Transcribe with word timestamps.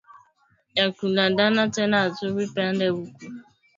Bya 0.71 0.85
ku 0.95 1.05
landana 1.15 1.63
tena 1.75 1.97
atubi 2.07 2.43
pende 2.55 2.85
uku 3.01 3.25